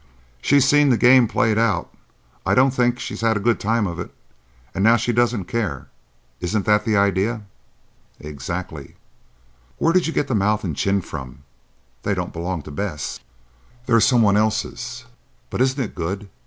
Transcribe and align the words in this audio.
"She's 0.41 0.67
seen 0.67 0.89
the 0.89 0.97
game 0.97 1.27
played 1.27 1.59
out,—I 1.59 2.55
don't 2.55 2.71
think 2.73 2.97
she 2.97 3.15
had 3.15 3.37
a 3.37 3.39
good 3.39 3.59
time 3.59 3.85
of 3.85 3.99
it,—and 3.99 4.83
now 4.83 4.95
she 4.97 5.13
doesn't 5.13 5.43
care. 5.43 5.89
Isn't 6.39 6.65
that 6.65 6.85
the 6.85 6.97
idea?" 6.97 7.43
"Exactly." 8.19 8.95
"Where 9.77 9.93
did 9.93 10.07
you 10.07 10.11
get 10.13 10.27
the 10.27 10.33
mouth 10.33 10.63
and 10.63 10.75
chin 10.75 11.01
from? 11.01 11.43
They 12.01 12.15
don't 12.15 12.33
belong 12.33 12.63
to 12.63 12.71
Bess." 12.71 13.19
"They're—some 13.85 14.23
one 14.23 14.37
else's. 14.37 15.05
But 15.51 15.61
isn't 15.61 15.79
it 15.83 15.93
good? 15.93 16.29